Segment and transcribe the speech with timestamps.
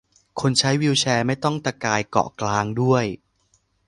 [0.41, 3.05] คนใช้วีลแชร์ไม่ต้องตะกายเกาะกลางด้วย